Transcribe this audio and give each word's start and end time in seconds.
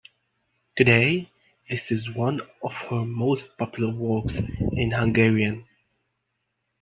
Today, 0.75 1.29
this 1.69 1.91
is 1.91 2.09
one 2.09 2.41
of 2.63 2.71
her 2.89 3.05
most 3.05 3.55
popular 3.59 3.93
works 3.93 4.33
in 4.35 4.89
Hungarian. 4.93 5.67